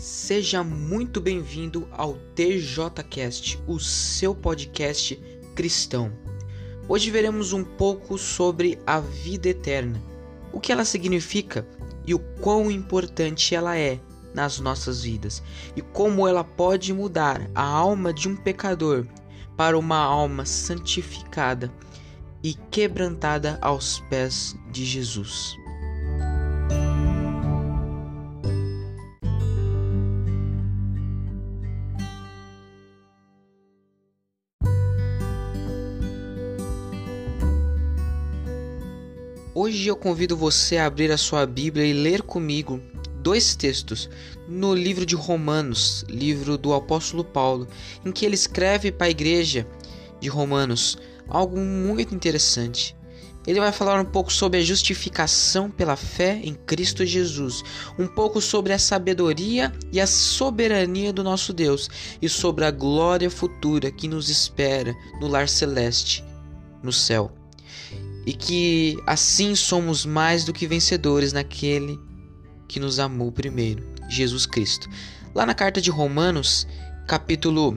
[0.00, 5.14] Seja muito bem-vindo ao TJCast, o seu podcast
[5.54, 6.10] cristão.
[6.88, 10.02] Hoje veremos um pouco sobre a vida eterna,
[10.54, 11.68] o que ela significa
[12.06, 14.00] e o quão importante ela é
[14.32, 15.42] nas nossas vidas
[15.76, 19.06] e como ela pode mudar a alma de um pecador
[19.54, 21.70] para uma alma santificada
[22.42, 25.58] e quebrantada aos pés de Jesus.
[39.62, 42.80] Hoje eu convido você a abrir a sua Bíblia e ler comigo
[43.22, 44.08] dois textos
[44.48, 47.68] no livro de Romanos, livro do apóstolo Paulo,
[48.02, 49.66] em que ele escreve para a igreja
[50.18, 50.96] de Romanos
[51.28, 52.96] algo muito interessante.
[53.46, 57.62] Ele vai falar um pouco sobre a justificação pela fé em Cristo Jesus,
[57.98, 61.90] um pouco sobre a sabedoria e a soberania do nosso Deus
[62.22, 66.24] e sobre a glória futura que nos espera no lar celeste,
[66.82, 67.30] no céu
[68.30, 71.98] e que assim somos mais do que vencedores naquele
[72.68, 74.88] que nos amou primeiro, Jesus Cristo.
[75.34, 76.64] Lá na carta de Romanos,
[77.08, 77.76] capítulo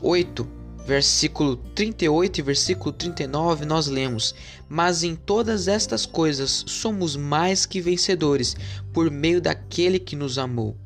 [0.00, 0.48] 8,
[0.86, 4.34] versículo 38 e versículo 39, nós lemos:
[4.70, 8.56] Mas em todas estas coisas somos mais que vencedores
[8.90, 10.78] por meio daquele que nos amou.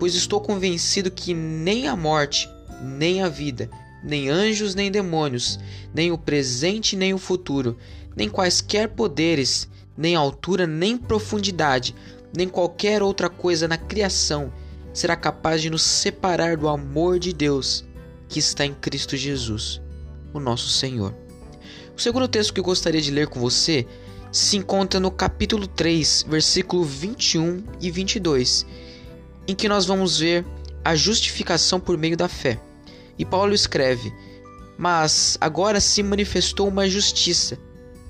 [0.00, 2.50] Pois estou convencido que nem a morte,
[2.82, 3.70] nem a vida,
[4.02, 5.58] nem anjos, nem demônios,
[5.94, 7.76] nem o presente, nem o futuro,
[8.16, 11.94] nem quaisquer poderes, nem altura, nem profundidade,
[12.36, 14.52] nem qualquer outra coisa na criação
[14.92, 17.84] será capaz de nos separar do amor de Deus
[18.28, 19.80] que está em Cristo Jesus,
[20.32, 21.14] o nosso Senhor.
[21.96, 23.86] O segundo texto que eu gostaria de ler com você
[24.32, 28.64] se encontra no capítulo 3, versículo 21 e 22,
[29.48, 30.44] em que nós vamos ver
[30.84, 32.60] a justificação por meio da fé.
[33.18, 34.12] E Paulo escreve:
[34.78, 37.58] Mas agora se manifestou uma justiça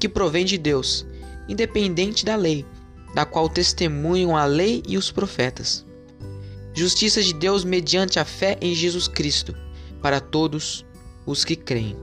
[0.00, 1.06] que provém de Deus,
[1.46, 2.64] independente da lei,
[3.14, 5.84] da qual testemunham a lei e os profetas.
[6.72, 9.54] Justiça de Deus mediante a fé em Jesus Cristo,
[10.00, 10.86] para todos
[11.26, 11.96] os que creem.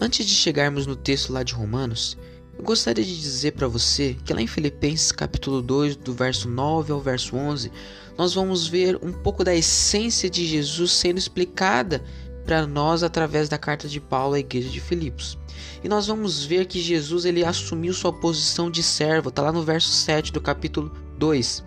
[0.00, 2.16] Antes de chegarmos no texto lá de Romanos,
[2.56, 6.92] eu gostaria de dizer para você que lá em Filipenses capítulo 2, do verso 9
[6.92, 7.70] ao verso 11,
[8.16, 12.02] nós vamos ver um pouco da essência de Jesus sendo explicada
[12.44, 15.38] para nós através da carta de Paulo à igreja de Filipos.
[15.82, 19.62] E nós vamos ver que Jesus ele assumiu sua posição de servo, está lá no
[19.62, 21.64] verso 7 do capítulo 2.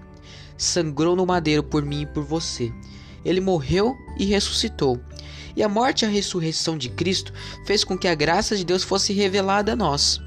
[0.57, 2.71] Sangrou no madeiro por mim e por você.
[3.25, 4.99] Ele morreu e ressuscitou.
[5.55, 7.33] E a morte e a ressurreição de Cristo
[7.65, 10.21] fez com que a graça de Deus fosse revelada a nós.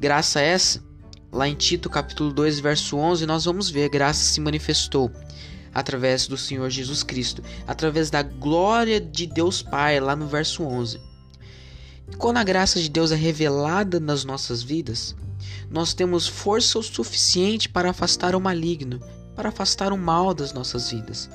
[0.00, 0.82] Graça essa,
[1.30, 5.12] lá em Tito capítulo 2, verso 11, nós vamos ver, graça se manifestou
[5.74, 10.98] através do Senhor Jesus Cristo, através da glória de Deus Pai, lá no verso 11.
[12.16, 15.14] Quando a graça de Deus é revelada nas nossas vidas,
[15.68, 19.00] nós temos força o suficiente para afastar o maligno,
[19.36, 21.28] para afastar o mal das nossas vidas.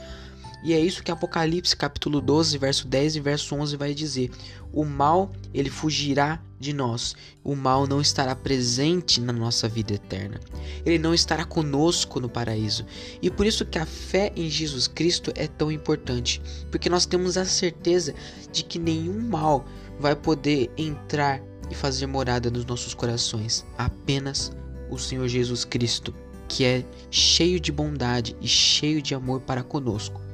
[0.65, 4.31] E é isso que Apocalipse capítulo 12, verso 10 e verso 11 vai dizer:
[4.73, 7.15] O mal, ele fugirá de nós.
[7.43, 10.39] O mal não estará presente na nossa vida eterna.
[10.83, 12.83] Ele não estará conosco no paraíso.
[13.21, 17.37] E por isso que a fé em Jesus Cristo é tão importante, porque nós temos
[17.37, 18.15] a certeza
[18.51, 19.67] de que nenhum mal
[19.99, 23.63] vai poder entrar e fazer morada nos nossos corações.
[23.77, 24.51] Apenas
[24.89, 26.11] o Senhor Jesus Cristo,
[26.47, 30.25] que é cheio de bondade e cheio de amor para conosco.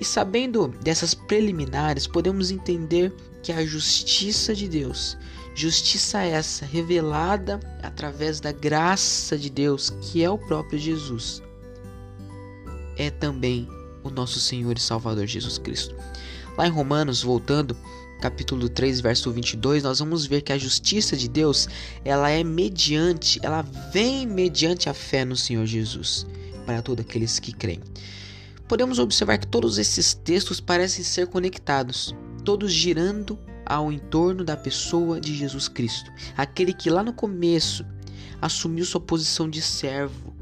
[0.00, 3.12] E sabendo dessas preliminares, podemos entender
[3.42, 5.18] que a justiça de Deus,
[5.54, 11.42] justiça essa revelada através da graça de Deus, que é o próprio Jesus,
[12.96, 13.68] é também
[14.02, 15.94] o nosso Senhor e Salvador Jesus Cristo.
[16.56, 17.76] Lá em Romanos, voltando,
[18.22, 21.68] capítulo 3, verso 22, nós vamos ver que a justiça de Deus,
[22.06, 23.60] ela é mediante, ela
[23.92, 26.26] vem mediante a fé no Senhor Jesus,
[26.64, 27.80] para todos aqueles que creem
[28.70, 32.14] podemos observar que todos esses textos parecem ser conectados,
[32.44, 33.36] todos girando
[33.66, 37.84] ao entorno da pessoa de Jesus Cristo, aquele que lá no começo
[38.40, 40.32] assumiu sua posição de servo,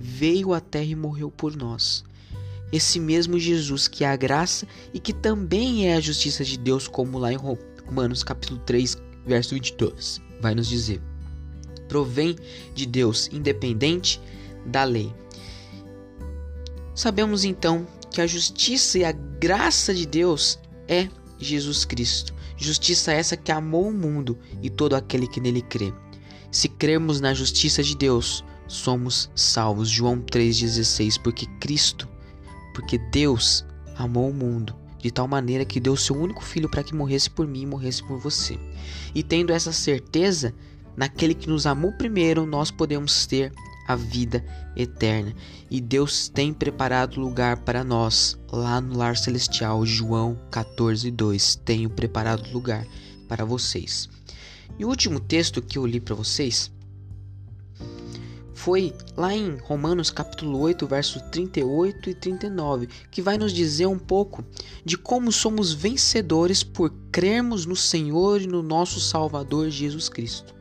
[0.00, 2.02] veio à terra e morreu por nós.
[2.72, 6.88] Esse mesmo Jesus que é a graça e que também é a justiça de Deus,
[6.88, 8.96] como lá em Romanos capítulo 3,
[9.26, 11.02] verso 22, vai nos dizer.
[11.86, 12.34] Provém
[12.74, 14.18] de Deus independente
[14.64, 15.12] da lei.
[16.94, 21.08] Sabemos então que a justiça e a graça de Deus é
[21.38, 22.32] Jesus Cristo.
[22.56, 25.92] Justiça essa que amou o mundo e todo aquele que nele crê.
[26.50, 29.90] Se crermos na justiça de Deus, somos salvos.
[29.90, 31.20] João 3,16.
[31.20, 32.08] Porque Cristo,
[32.72, 33.64] porque Deus
[33.96, 34.74] amou o mundo
[35.04, 38.02] de tal maneira que deu seu único filho para que morresse por mim e morresse
[38.04, 38.58] por você.
[39.14, 40.54] E tendo essa certeza,
[40.96, 43.52] naquele que nos amou primeiro, nós podemos ter
[43.86, 44.44] a vida
[44.76, 45.34] eterna.
[45.70, 49.84] E Deus tem preparado lugar para nós lá no lar celestial.
[49.84, 51.56] João 14, 2.
[51.56, 52.86] Tenho preparado lugar
[53.28, 54.08] para vocês.
[54.78, 56.72] E o último texto que eu li para vocês
[58.64, 63.98] foi lá em Romanos capítulo 8, versos 38 e 39, que vai nos dizer um
[63.98, 64.42] pouco
[64.82, 70.54] de como somos vencedores por crermos no Senhor e no nosso Salvador Jesus Cristo.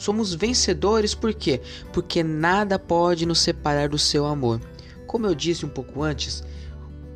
[0.00, 1.60] Somos vencedores por quê?
[1.92, 4.60] Porque nada pode nos separar do seu amor.
[5.06, 6.42] Como eu disse um pouco antes,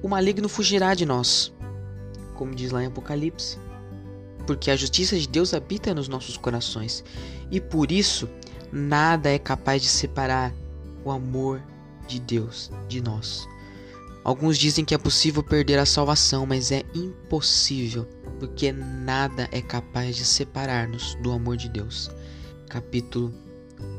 [0.02, 1.52] o maligno fugirá de nós,
[2.34, 3.58] como diz lá em Apocalipse.
[4.46, 7.02] Porque a justiça de Deus habita nos nossos corações.
[7.50, 8.28] E por isso
[8.76, 10.52] Nada é capaz de separar
[11.04, 11.62] o amor
[12.08, 13.46] de Deus de nós.
[14.24, 18.04] Alguns dizem que é possível perder a salvação, mas é impossível,
[18.40, 22.10] porque nada é capaz de separar-nos do amor de Deus.
[22.74, 23.32] Capítulo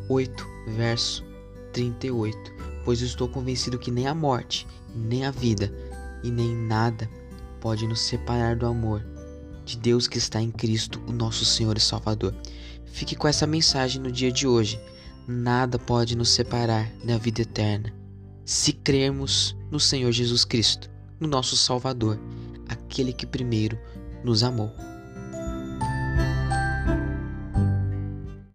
[0.10, 0.46] 8,
[0.76, 1.24] verso
[1.72, 2.38] 38.
[2.84, 5.74] Pois estou convencido que nem a morte, nem a vida,
[6.22, 7.10] e nem nada
[7.62, 9.02] pode nos separar do amor
[9.64, 12.36] de Deus que está em Cristo, o nosso Senhor e Salvador.
[12.84, 14.78] Fique com essa mensagem no dia de hoje.
[15.26, 17.94] Nada pode nos separar da vida eterna
[18.44, 22.20] se crermos no Senhor Jesus Cristo, no nosso Salvador,
[22.68, 23.80] aquele que primeiro
[24.22, 24.70] nos amou.